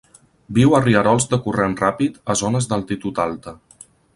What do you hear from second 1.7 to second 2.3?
ràpid